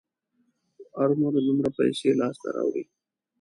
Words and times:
ارومرو 0.99 1.39
دومره 1.47 1.69
پیسې 1.77 2.09
لاسته 2.19 2.47
راوړي. 2.55 2.83